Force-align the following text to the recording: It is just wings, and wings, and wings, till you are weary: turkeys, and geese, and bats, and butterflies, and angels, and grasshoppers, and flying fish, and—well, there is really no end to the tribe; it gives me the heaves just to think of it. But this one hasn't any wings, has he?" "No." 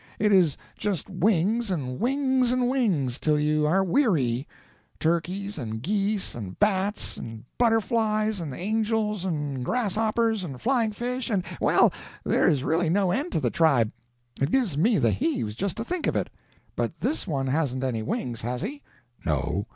It 0.17 0.33
is 0.33 0.57
just 0.79 1.11
wings, 1.11 1.69
and 1.69 1.99
wings, 1.99 2.51
and 2.51 2.67
wings, 2.67 3.19
till 3.19 3.39
you 3.39 3.67
are 3.67 3.83
weary: 3.83 4.47
turkeys, 4.99 5.59
and 5.59 5.79
geese, 5.79 6.33
and 6.33 6.57
bats, 6.57 7.17
and 7.17 7.43
butterflies, 7.59 8.41
and 8.41 8.51
angels, 8.51 9.25
and 9.25 9.63
grasshoppers, 9.63 10.43
and 10.43 10.59
flying 10.59 10.91
fish, 10.91 11.29
and—well, 11.29 11.93
there 12.23 12.49
is 12.49 12.63
really 12.63 12.89
no 12.89 13.11
end 13.11 13.31
to 13.33 13.39
the 13.39 13.51
tribe; 13.51 13.91
it 14.41 14.49
gives 14.49 14.75
me 14.75 14.97
the 14.97 15.11
heaves 15.11 15.53
just 15.53 15.77
to 15.77 15.83
think 15.83 16.07
of 16.07 16.15
it. 16.15 16.31
But 16.75 16.99
this 17.01 17.27
one 17.27 17.45
hasn't 17.45 17.83
any 17.83 18.01
wings, 18.01 18.41
has 18.41 18.63
he?" 18.63 18.81
"No." 19.23 19.67